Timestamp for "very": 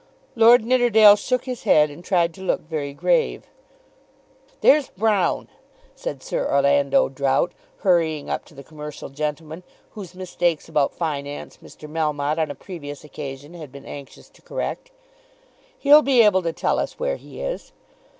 2.61-2.91